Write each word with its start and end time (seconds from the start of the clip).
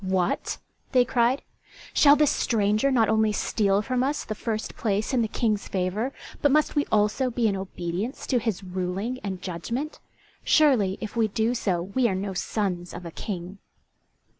"What?" 0.03 0.57
they 0.93 1.05
cried, 1.05 1.43
"shall 1.93 2.15
this 2.15 2.31
stranger 2.31 2.89
not 2.89 3.07
only 3.07 3.31
steal 3.31 3.83
from 3.83 4.01
us 4.01 4.25
the 4.25 4.33
first 4.33 4.75
place 4.75 5.13
in 5.13 5.21
the 5.21 5.27
King's 5.27 5.67
favour, 5.67 6.11
but 6.41 6.51
must 6.51 6.75
we 6.75 6.87
also 6.91 7.29
be 7.29 7.47
in 7.47 7.55
obedience 7.55 8.25
to 8.25 8.39
his 8.39 8.63
ruling 8.63 9.19
and 9.23 9.43
judgment? 9.43 9.99
Surely 10.43 10.97
if 11.01 11.15
we 11.15 11.27
do 11.27 11.53
so 11.53 11.83
we 11.83 12.07
are 12.09 12.15
no 12.15 12.33
sons 12.33 12.95
of 12.95 13.05
a 13.05 13.11
King." 13.11 13.59